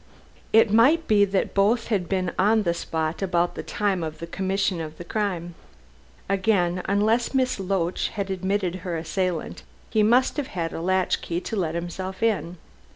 [0.51, 4.25] It might be that both had been on the spot about the time of the
[4.25, 5.53] commission of the crime.
[6.27, 9.61] Again, unless Miss Loach had admitted her assailant,
[9.91, 12.57] he must have had a latch key to let himself in.